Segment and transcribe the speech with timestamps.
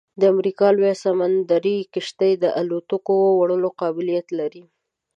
[0.19, 4.63] د امریکا لویه سمندري کشتۍ د الوتکو وړلو قابلیت لري